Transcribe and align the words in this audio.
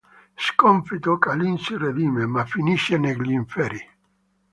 Sconfitto, 0.45 1.19
Kalin 1.19 1.57
si 1.59 1.77
redime, 1.77 2.25
ma 2.25 2.43
finisce 2.43 2.97
negli 2.97 3.29
inferi. 3.33 3.79